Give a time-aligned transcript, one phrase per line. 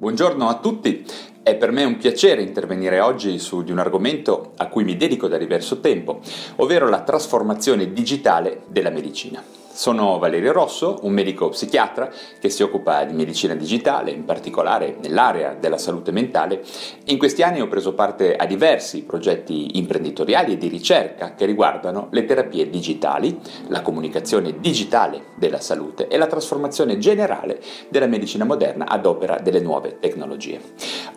[0.00, 1.04] Buongiorno a tutti,
[1.42, 5.26] è per me un piacere intervenire oggi su di un argomento a cui mi dedico
[5.26, 6.20] da diverso tempo,
[6.58, 9.42] ovvero la trasformazione digitale della medicina.
[9.78, 12.10] Sono Valerio Rosso, un medico psichiatra
[12.40, 16.64] che si occupa di medicina digitale, in particolare nell'area della salute mentale,
[17.04, 22.08] in questi anni ho preso parte a diversi progetti imprenditoriali e di ricerca che riguardano
[22.10, 23.38] le terapie digitali,
[23.68, 29.60] la comunicazione digitale della salute e la trasformazione generale della medicina moderna ad opera delle
[29.60, 30.60] nuove tecnologie.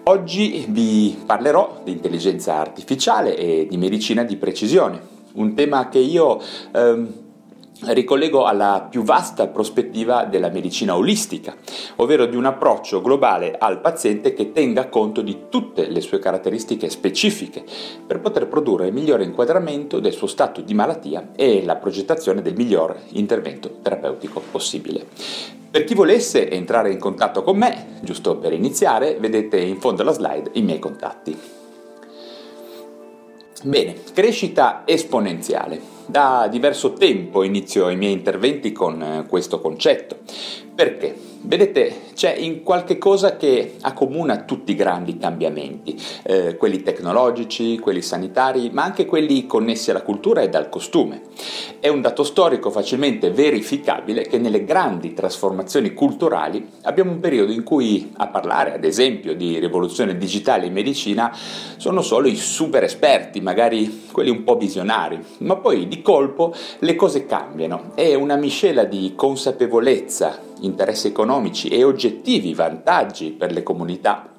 [0.03, 5.02] Oggi vi parlerò di intelligenza artificiale e di medicina di precisione,
[5.33, 6.39] un tema che io...
[6.75, 7.30] Ehm,
[7.87, 11.55] ricollego alla più vasta prospettiva della medicina olistica,
[11.97, 16.89] ovvero di un approccio globale al paziente che tenga conto di tutte le sue caratteristiche
[16.89, 17.63] specifiche
[18.05, 22.55] per poter produrre il migliore inquadramento del suo stato di malattia e la progettazione del
[22.55, 25.05] miglior intervento terapeutico possibile.
[25.71, 30.11] Per chi volesse entrare in contatto con me, giusto per iniziare, vedete in fondo alla
[30.11, 31.37] slide i miei contatti.
[33.63, 36.00] Bene, crescita esponenziale.
[36.12, 40.17] Da diverso tempo inizio i miei interventi con eh, questo concetto.
[40.76, 41.30] Perché?
[41.44, 48.03] Vedete, c'è in qualche cosa che accomuna tutti i grandi cambiamenti, eh, quelli tecnologici, quelli
[48.03, 51.23] sanitari, ma anche quelli connessi alla cultura e al costume.
[51.80, 57.64] È un dato storico facilmente verificabile che nelle grandi trasformazioni culturali abbiamo un periodo in
[57.64, 61.36] cui a parlare, ad esempio, di rivoluzione digitale in medicina
[61.78, 66.95] sono solo i super esperti, magari quelli un po' visionari, ma poi di colpo le
[66.95, 67.94] cose cambiano.
[67.95, 74.32] È una miscela di consapevolezza, interessi economici e oggettivi vantaggi per le comunità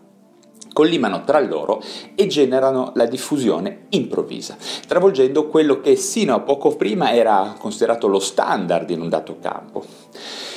[0.73, 1.83] collimano tra loro
[2.15, 4.57] e generano la diffusione improvvisa,
[4.87, 9.85] travolgendo quello che sino a poco prima era considerato lo standard in un dato campo.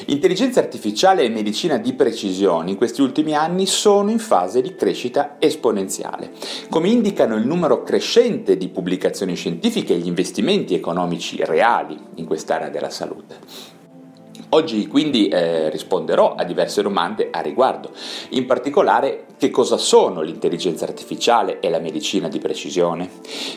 [0.08, 5.36] Intelligenza artificiale e medicina di precisione in questi ultimi anni sono in fase di crescita
[5.40, 6.32] esponenziale,
[6.70, 12.70] come indicano il numero crescente di pubblicazioni scientifiche e gli investimenti economici reali in quest'area
[12.70, 13.75] della salute.
[14.50, 17.92] Oggi quindi eh, risponderò a diverse domande a riguardo,
[18.30, 23.10] in particolare che cosa sono l'intelligenza artificiale e la medicina di precisione,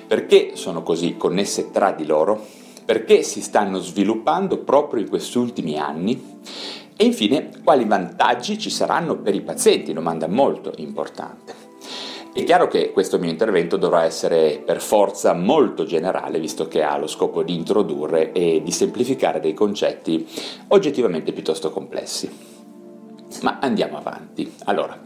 [0.07, 2.45] perché sono così connesse tra di loro,
[2.85, 6.41] perché si stanno sviluppando proprio in questi ultimi anni?
[6.97, 11.68] E infine quali vantaggi ci saranno per i pazienti, domanda molto importante.
[12.39, 16.97] È chiaro che questo mio intervento dovrà essere per forza molto generale, visto che ha
[16.97, 20.25] lo scopo di introdurre e di semplificare dei concetti
[20.69, 22.31] oggettivamente piuttosto complessi.
[23.43, 24.55] Ma andiamo avanti.
[24.67, 25.01] Allora,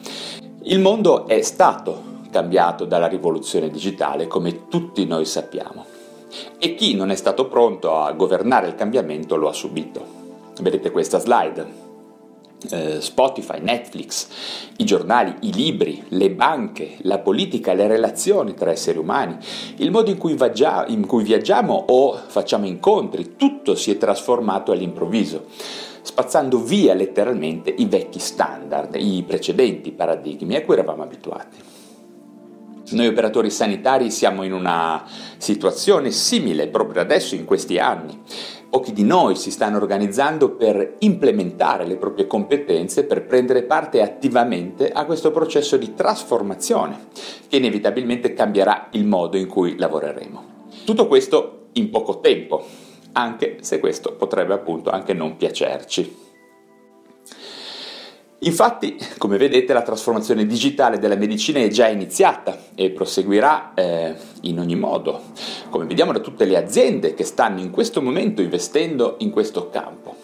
[0.64, 5.86] il mondo è stato cambiato dalla rivoluzione digitale, come tutti noi sappiamo,
[6.58, 10.04] e chi non è stato pronto a governare il cambiamento lo ha subito.
[10.60, 11.81] Vedete questa slide?
[12.70, 14.28] Eh, Spotify, Netflix,
[14.76, 19.36] i giornali, i libri, le banche, la politica, le relazioni tra esseri umani,
[19.76, 24.70] il modo in cui, viaggia- in cui viaggiamo o facciamo incontri, tutto si è trasformato
[24.70, 25.46] all'improvviso,
[26.02, 31.56] spazzando via letteralmente i vecchi standard, i precedenti paradigmi a cui eravamo abituati.
[32.90, 35.04] Noi operatori sanitari siamo in una
[35.38, 38.20] situazione simile proprio adesso, in questi anni.
[38.72, 44.90] Pochi di noi si stanno organizzando per implementare le proprie competenze, per prendere parte attivamente
[44.90, 47.08] a questo processo di trasformazione
[47.48, 50.70] che inevitabilmente cambierà il modo in cui lavoreremo.
[50.86, 52.64] Tutto questo in poco tempo,
[53.12, 56.21] anche se questo potrebbe appunto anche non piacerci.
[58.44, 64.58] Infatti, come vedete, la trasformazione digitale della medicina è già iniziata e proseguirà eh, in
[64.58, 65.20] ogni modo,
[65.70, 70.16] come vediamo da tutte le aziende che stanno in questo momento investendo in questo campo.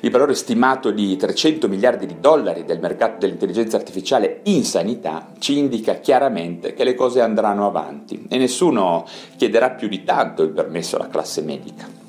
[0.00, 5.56] Il valore stimato di 300 miliardi di dollari del mercato dell'intelligenza artificiale in sanità ci
[5.56, 9.06] indica chiaramente che le cose andranno avanti e nessuno
[9.38, 12.03] chiederà più di tanto il permesso alla classe medica.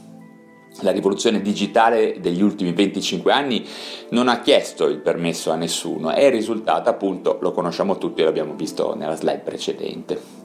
[0.82, 3.66] La rivoluzione digitale degli ultimi 25 anni
[4.10, 8.56] non ha chiesto il permesso a nessuno, è il risultato appunto, lo conosciamo tutti, l'abbiamo
[8.56, 10.44] visto nella slide precedente.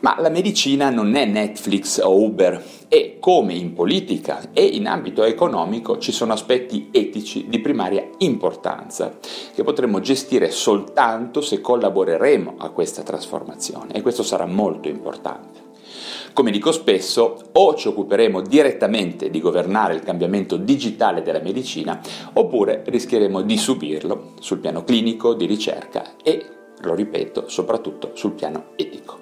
[0.00, 5.24] Ma la medicina non è Netflix o Uber e come in politica e in ambito
[5.24, 9.18] economico ci sono aspetti etici di primaria importanza
[9.54, 15.63] che potremo gestire soltanto se collaboreremo a questa trasformazione e questo sarà molto importante.
[16.34, 22.00] Come dico spesso, o ci occuperemo direttamente di governare il cambiamento digitale della medicina,
[22.32, 26.44] oppure rischieremo di subirlo sul piano clinico, di ricerca e,
[26.80, 29.20] lo ripeto, soprattutto sul piano etico.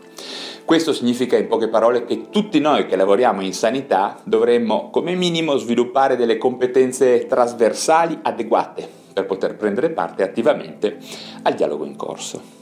[0.65, 5.59] Questo significa in poche parole che tutti noi che lavoriamo in sanità dovremmo come minimo
[5.59, 10.97] sviluppare delle competenze trasversali adeguate per poter prendere parte attivamente
[11.43, 12.62] al dialogo in corso.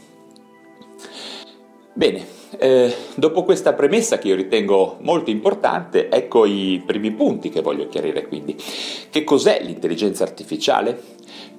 [2.01, 2.25] Bene,
[2.57, 7.89] eh, dopo questa premessa che io ritengo molto importante, ecco i primi punti che voglio
[7.89, 8.57] chiarire quindi.
[9.11, 10.99] Che cos'è l'intelligenza artificiale?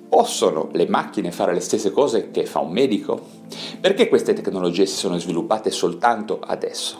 [0.09, 3.21] Possono le macchine fare le stesse cose che fa un medico?
[3.79, 6.99] Perché queste tecnologie si sono sviluppate soltanto adesso?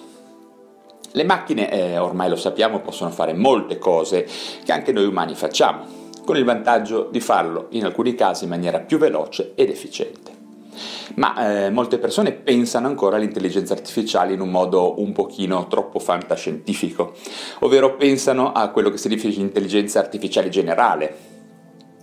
[1.11, 4.27] Le macchine, eh, ormai lo sappiamo, possono fare molte cose
[4.63, 5.85] che anche noi umani facciamo,
[6.23, 10.40] con il vantaggio di farlo in alcuni casi in maniera più veloce ed efficiente
[11.15, 17.13] ma eh, molte persone pensano ancora all'intelligenza artificiale in un modo un pochino troppo fantascientifico,
[17.59, 21.30] ovvero pensano a quello che si riferisce intelligenza artificiale generale,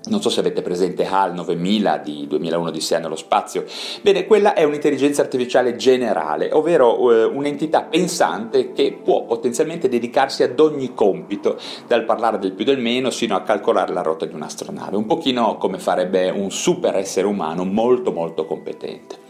[0.07, 3.65] non so se avete presente HAL 9000 di 2001 di Sia nello spazio.
[4.01, 10.59] Bene, quella è un'intelligenza artificiale generale, ovvero eh, un'entità pensante che può potenzialmente dedicarsi ad
[10.59, 14.97] ogni compito, dal parlare del più del meno sino a calcolare la rotta di un'astronave,
[14.97, 19.27] un pochino come farebbe un super essere umano molto molto competente.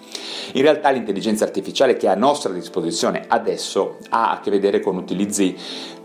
[0.53, 4.97] In realtà l'intelligenza artificiale che è a nostra disposizione adesso ha a che vedere con
[4.97, 5.55] utilizzi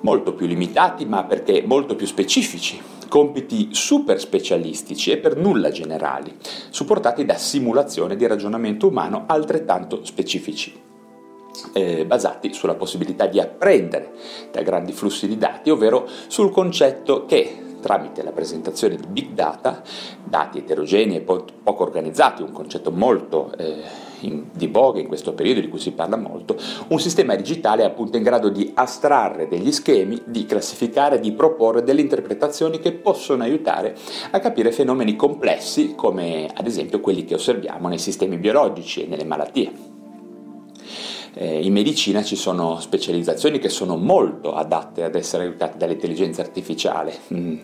[0.02, 2.82] molto più limitati, ma perché molto più specifici,
[3.14, 6.36] compiti super specialistici e per nulla generali,
[6.72, 10.82] supportati da simulazione di ragionamento umano altrettanto specifici.
[11.74, 14.14] Eh, basati sulla possibilità di apprendere
[14.52, 19.84] da grandi flussi di dati, ovvero sul concetto che tramite la presentazione di big data,
[20.24, 23.84] dati eterogenei e po- poco organizzati, un concetto molto eh,
[24.28, 27.86] in, di voga in questo periodo di cui si parla molto, un sistema digitale è
[27.86, 33.44] appunto in grado di astrarre degli schemi, di classificare, di proporre delle interpretazioni che possono
[33.44, 33.96] aiutare
[34.32, 39.26] a capire fenomeni complessi come ad esempio quelli che osserviamo nei sistemi biologici e nelle
[39.26, 39.93] malattie.
[41.36, 47.18] Eh, in medicina ci sono specializzazioni che sono molto adatte ad essere aiutate dall'intelligenza artificiale.
[47.34, 47.58] Mm,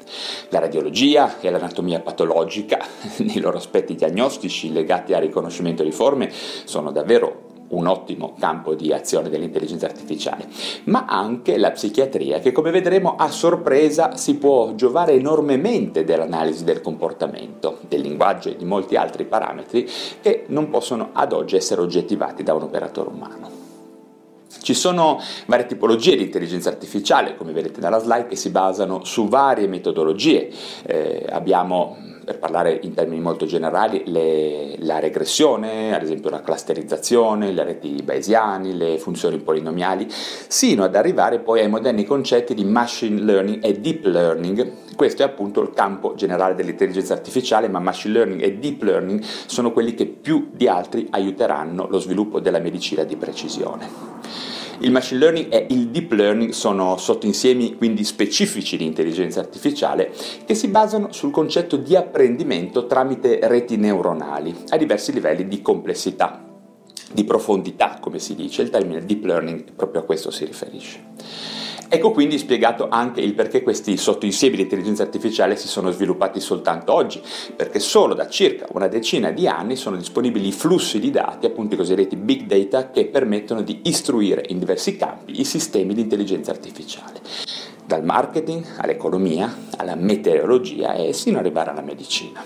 [0.49, 2.79] la radiologia e l'anatomia patologica,
[3.19, 8.91] nei loro aspetti diagnostici legati al riconoscimento di forme, sono davvero un ottimo campo di
[8.93, 10.47] azione dell'intelligenza artificiale,
[10.85, 16.81] ma anche la psichiatria che come vedremo a sorpresa si può giovare enormemente dell'analisi del
[16.81, 19.87] comportamento, del linguaggio e di molti altri parametri
[20.21, 23.58] che non possono ad oggi essere oggettivati da un operatore umano.
[24.61, 29.27] Ci sono varie tipologie di intelligenza artificiale, come vedete nella slide, che si basano su
[29.27, 30.49] varie metodologie.
[30.85, 31.97] Eh, abbiamo,
[32.29, 38.03] per parlare in termini molto generali, le, la regressione, ad esempio la clusterizzazione, le reti
[38.03, 43.79] bayesiani, le funzioni polinomiali, sino ad arrivare poi ai moderni concetti di machine learning e
[43.79, 44.71] deep learning.
[44.95, 49.71] Questo è appunto il campo generale dell'intelligenza artificiale, ma machine learning e deep learning sono
[49.71, 54.58] quelli che più di altri aiuteranno lo sviluppo della medicina di precisione.
[54.81, 60.09] Il machine learning e il deep learning sono sottoinsiemi quindi specifici di intelligenza artificiale
[60.45, 66.45] che si basano sul concetto di apprendimento tramite reti neuronali a diversi livelli di complessità,
[67.11, 68.61] di profondità, come si dice.
[68.61, 71.58] Il termine deep learning proprio a questo si riferisce.
[71.91, 76.93] Ecco quindi spiegato anche il perché questi sottoinsiemi di intelligenza artificiale si sono sviluppati soltanto
[76.93, 77.19] oggi,
[77.55, 81.77] perché solo da circa una decina di anni sono disponibili flussi di dati, appunto i
[81.77, 87.21] cosiddetti big data, che permettono di istruire in diversi campi i sistemi di intelligenza artificiale,
[87.83, 92.43] dal marketing all'economia, alla meteorologia e sino ad arrivare alla medicina.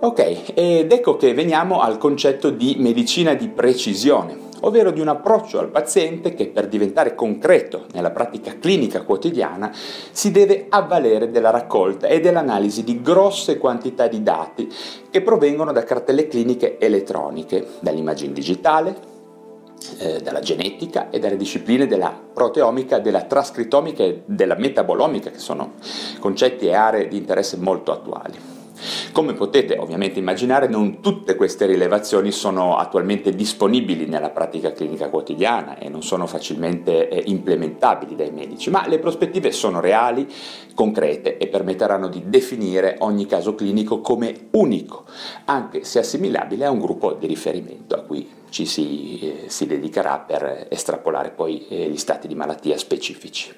[0.00, 5.58] Ok, ed ecco che veniamo al concetto di medicina di precisione ovvero di un approccio
[5.58, 12.06] al paziente che per diventare concreto nella pratica clinica quotidiana si deve avvalere della raccolta
[12.06, 14.68] e dell'analisi di grosse quantità di dati
[15.10, 19.10] che provengono da cartelle cliniche elettroniche, dall'immagine digitale,
[19.98, 25.72] eh, dalla genetica e dalle discipline della proteomica, della trascritomica e della metabolomica, che sono
[26.20, 28.61] concetti e aree di interesse molto attuali.
[29.12, 35.78] Come potete ovviamente immaginare, non tutte queste rilevazioni sono attualmente disponibili nella pratica clinica quotidiana
[35.78, 40.26] e non sono facilmente eh, implementabili dai medici, ma le prospettive sono reali,
[40.74, 45.04] concrete e permetteranno di definire ogni caso clinico come unico,
[45.44, 50.18] anche se assimilabile a un gruppo di riferimento a cui ci si, eh, si dedicherà
[50.18, 53.52] per estrapolare poi eh, gli stati di malattia specifici.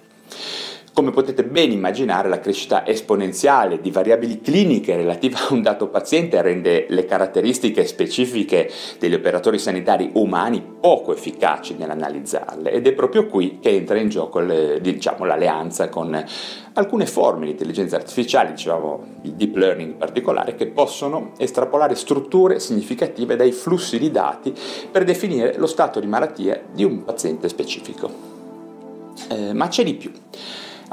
[0.94, 6.40] Come potete ben immaginare, la crescita esponenziale di variabili cliniche relative a un dato paziente
[6.40, 8.70] rende le caratteristiche specifiche
[9.00, 14.38] degli operatori sanitari umani poco efficaci nell'analizzarle ed è proprio qui che entra in gioco
[14.38, 16.24] le, diciamo, l'alleanza con
[16.74, 22.60] alcune forme di intelligenza artificiale, diciamo il deep learning in particolare, che possono estrapolare strutture
[22.60, 24.54] significative dai flussi di dati
[24.92, 28.08] per definire lo stato di malattia di un paziente specifico.
[29.28, 30.12] Eh, ma c'è di più.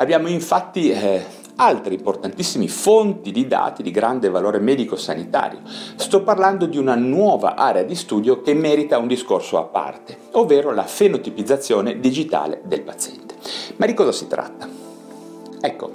[0.02, 1.24] Abbiamo infatti eh,
[1.58, 5.60] altre importantissime fonti di dati di grande valore medico-sanitario.
[5.96, 10.72] Sto parlando di una nuova area di studio che merita un discorso a parte, ovvero
[10.72, 13.36] la fenotipizzazione digitale del paziente.
[13.76, 14.68] Ma di cosa si tratta?
[15.62, 15.92] Ecco,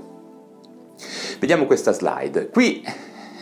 [1.40, 2.50] vediamo questa slide.
[2.50, 2.84] Qui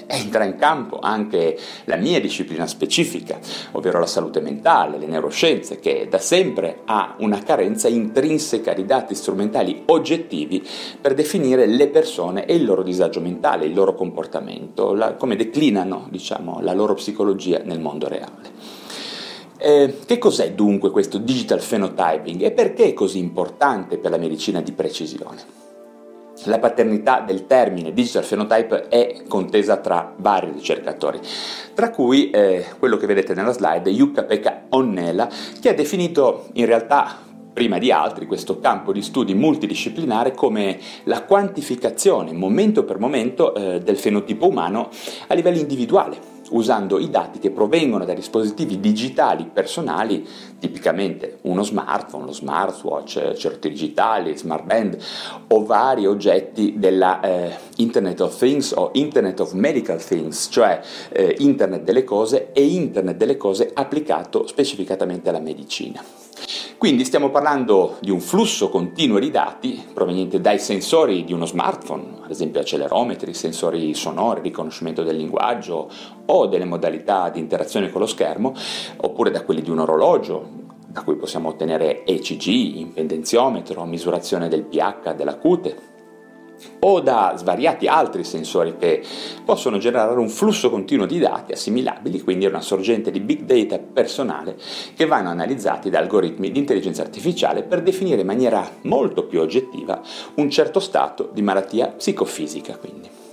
[0.07, 3.39] entra in campo anche la mia disciplina specifica,
[3.73, 9.15] ovvero la salute mentale, le neuroscienze, che da sempre ha una carenza intrinseca di dati
[9.15, 10.67] strumentali oggettivi
[11.01, 16.07] per definire le persone e il loro disagio mentale, il loro comportamento, la, come declinano
[16.11, 18.53] diciamo, la loro psicologia nel mondo reale.
[19.57, 24.61] Eh, che cos'è dunque questo digital phenotyping e perché è così importante per la medicina
[24.61, 25.64] di precisione?
[26.45, 31.19] La paternità del termine digital phenotype è contesa tra vari ricercatori,
[31.73, 35.29] tra cui eh, quello che vedete nella slide, Jukka-Pekka Onnela,
[35.61, 37.19] che ha definito in realtà
[37.55, 43.79] prima di altri questo campo di studi multidisciplinare come la quantificazione momento per momento eh,
[43.79, 44.91] del fenotipo umano
[45.29, 50.27] a livello individuale usando i dati che provengono da dispositivi digitali personali,
[50.59, 54.99] tipicamente uno smartphone, lo smartwatch, certi digitali, smartband
[55.49, 61.37] o vari oggetti della eh, Internet of Things o Internet of Medical Things, cioè eh,
[61.39, 66.24] Internet delle cose e Internet delle cose applicato specificatamente alla medicina.
[66.77, 72.19] Quindi stiamo parlando di un flusso continuo di dati proveniente dai sensori di uno smartphone,
[72.23, 75.89] ad esempio accelerometri, sensori sonori, riconoscimento del linguaggio
[76.27, 78.53] o delle modalità di interazione con lo schermo,
[78.99, 80.47] oppure da quelli di un orologio,
[80.87, 85.94] da cui possiamo ottenere ECG, impedenziometro, misurazione del pH della cute,
[86.81, 89.03] o da svariati altri sensori che
[89.45, 94.57] possono generare un flusso continuo di dati assimilabili, quindi una sorgente di big data personale
[94.95, 100.01] che vanno analizzati da algoritmi di intelligenza artificiale per definire in maniera molto più oggettiva
[100.37, 102.77] un certo stato di malattia psicofisica.
[102.77, 103.24] Quindi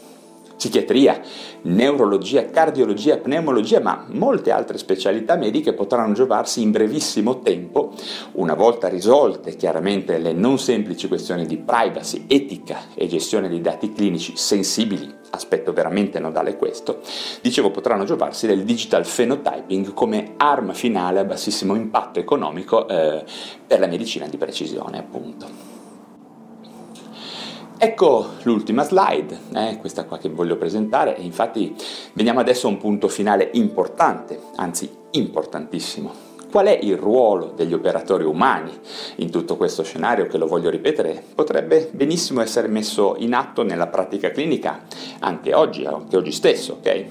[0.62, 1.20] psichiatria,
[1.63, 7.94] neurologia, cardiologia, pneumologia, ma molte altre specialità mediche potranno giovarsi in brevissimo tempo,
[8.34, 13.91] una volta risolte chiaramente le non semplici questioni di privacy, etica e gestione dei dati
[13.91, 17.00] clinici sensibili, aspetto veramente nodale questo,
[17.41, 23.24] dicevo potranno giovarsi del digital phenotyping come arma finale a bassissimo impatto economico eh,
[23.65, 25.71] per la medicina di precisione appunto.
[27.84, 31.76] Ecco l'ultima slide, eh, questa qua che voglio presentare, e infatti
[32.14, 36.14] veniamo adesso a un punto finale importante, anzi importantissimo.
[36.52, 38.72] Qual è il ruolo degli operatori umani
[39.16, 41.24] in tutto questo scenario che lo voglio ripetere?
[41.34, 44.84] Potrebbe benissimo essere messo in atto nella pratica clinica
[45.18, 47.06] anche oggi, anche oggi stesso, ok?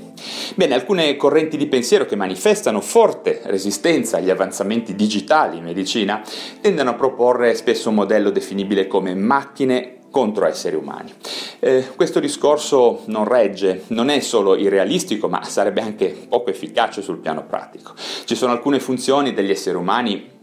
[0.54, 6.22] Bene, alcune correnti di pensiero che manifestano forte resistenza agli avanzamenti digitali in medicina
[6.60, 11.12] tendono a proporre spesso un modello definibile come macchine contro esseri umani.
[11.60, 17.18] Eh, questo discorso non regge, non è solo irrealistico, ma sarebbe anche poco efficace sul
[17.18, 17.92] piano pratico.
[18.24, 20.38] Ci sono alcune funzioni degli esseri umani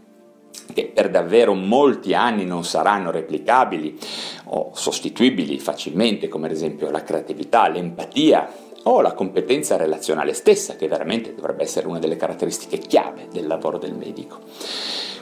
[0.72, 3.98] che per davvero molti anni non saranno replicabili
[4.46, 8.48] o sostituibili facilmente, come ad esempio la creatività, l'empatia
[8.84, 13.78] o la competenza relazionale stessa, che veramente dovrebbe essere una delle caratteristiche chiave del lavoro
[13.78, 14.38] del medico.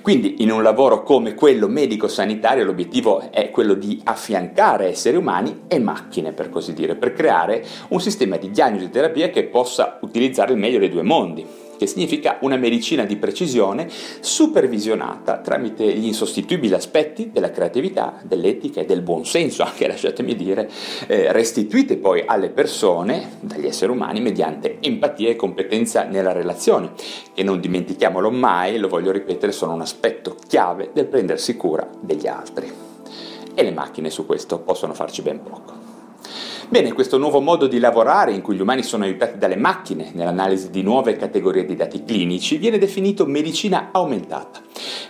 [0.02, 5.80] Quindi in un lavoro come quello medico-sanitario l'obiettivo è quello di affiancare esseri umani e
[5.80, 10.52] macchine, per così dire, per creare un sistema di diagnosi e terapia che possa utilizzare
[10.52, 13.88] il meglio dei due mondi che significa una medicina di precisione
[14.20, 20.70] supervisionata tramite gli insostituibili aspetti della creatività, dell'etica e del buonsenso, anche lasciatemi dire,
[21.06, 26.92] eh, restituite poi alle persone, dagli esseri umani, mediante empatia e competenza nella relazione,
[27.34, 32.26] che non dimentichiamolo mai, lo voglio ripetere, sono un aspetto chiave del prendersi cura degli
[32.26, 32.70] altri.
[33.54, 35.85] E le macchine su questo possono farci ben poco.
[36.68, 40.68] Bene, questo nuovo modo di lavorare in cui gli umani sono aiutati dalle macchine nell'analisi
[40.68, 44.60] di nuove categorie di dati clinici viene definito medicina aumentata.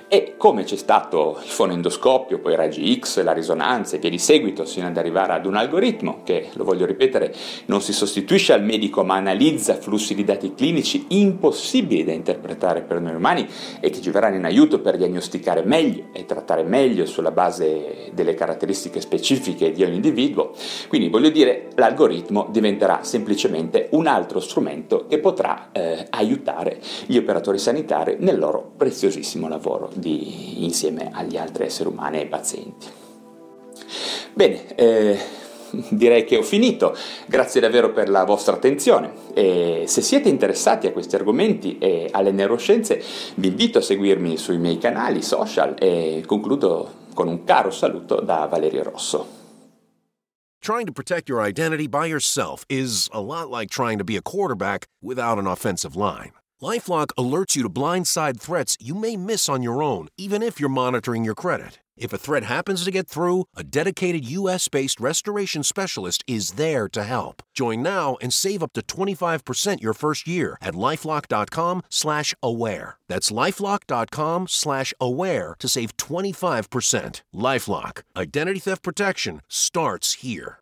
[0.09, 4.21] E come c'è stato il fonendoscopio, poi i raggi X, la risonanza e via di
[4.21, 7.35] seguito, sino ad arrivare ad un algoritmo che, lo voglio ripetere,
[7.67, 13.01] non si sostituisce al medico ma analizza flussi di dati clinici impossibili da interpretare per
[13.01, 13.49] noi umani
[13.81, 18.35] e che ci verranno in aiuto per diagnosticare meglio e trattare meglio sulla base delle
[18.35, 20.53] caratteristiche specifiche di ogni individuo.
[20.87, 27.59] Quindi voglio dire, l'algoritmo diventerà semplicemente un altro strumento che potrà eh, aiutare gli operatori
[27.59, 29.55] sanitari nel loro preziosissimo lavoro
[29.95, 32.87] di, insieme agli altri esseri umani e ai pazienti.
[34.33, 35.19] Bene, eh,
[35.91, 36.97] direi che ho finito,
[37.27, 42.33] grazie davvero per la vostra attenzione e se siete interessati a questi argomenti e alle
[42.33, 43.03] neuroscienze
[43.37, 48.47] vi invito a seguirmi sui miei canali social e concludo con un caro saluto da
[48.47, 49.35] Valerio Rosso.
[50.61, 54.23] Trying to protect your identity by yourself is a lot like trying to be a
[54.23, 56.33] quarterback without an offensive line.
[56.63, 60.71] LifeLock alerts you to blindside threats you may miss on your own, even if you're
[60.71, 61.81] monitoring your credit.
[61.99, 67.05] If a threat happens to get through, a dedicated US-based restoration specialist is there to
[67.05, 67.43] help.
[67.55, 72.99] Join now and save up to 25% your first year at lifelock.com slash aware.
[73.09, 77.23] That's lifelock.com slash aware to save 25%.
[77.35, 78.03] LifeLock.
[78.17, 80.55] Identity theft protection starts here.